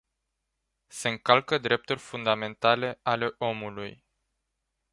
[0.89, 4.05] Se încalcă drepturi fundamentale ale omului.